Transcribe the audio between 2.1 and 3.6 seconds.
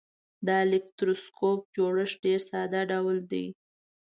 ډیر ساده ډول دی.